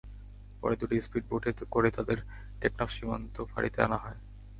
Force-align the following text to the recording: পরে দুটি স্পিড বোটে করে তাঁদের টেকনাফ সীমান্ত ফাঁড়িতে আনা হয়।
পরে 0.61 0.75
দুটি 0.75 0.95
স্পিড 1.01 1.23
বোটে 1.29 1.51
করে 1.73 1.89
তাঁদের 1.91 2.19
টেকনাফ 2.61 2.89
সীমান্ত 2.91 3.35
ফাঁড়িতে 3.51 3.79
আনা 3.81 3.97
হয়। 3.97 4.19